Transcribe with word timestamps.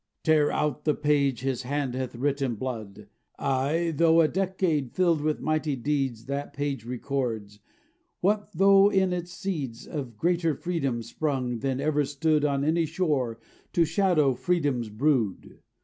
_)"Tear 0.23 0.51
out 0.51 0.83
the 0.83 0.95
page 0.95 1.41
his 1.41 1.61
hand 1.61 1.93
hath 1.93 2.15
writ 2.15 2.41
in 2.41 2.55
blood." 2.55 3.07
Aye! 3.37 3.93
tho' 3.95 4.21
a 4.21 4.27
decade 4.27 4.91
filled 4.93 5.21
with 5.21 5.41
mighty 5.41 5.75
deeds 5.75 6.25
That 6.25 6.53
page 6.53 6.85
records; 6.87 7.59
what 8.19 8.49
though 8.55 8.89
in 8.91 9.13
it 9.13 9.21
the 9.21 9.27
seeds 9.27 9.85
Of 9.85 10.17
greater 10.17 10.55
freedom 10.55 11.03
sprung, 11.03 11.59
than 11.59 11.79
ever 11.79 12.03
stood 12.03 12.43
On 12.43 12.63
any 12.63 12.87
shore, 12.87 13.37
to 13.73 13.85
shadow 13.85 14.33
freedom's 14.33 14.89
brood. 14.89 15.59